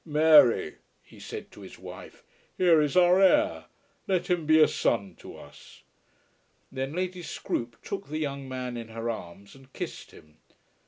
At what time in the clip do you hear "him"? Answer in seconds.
4.31-4.47, 10.09-10.37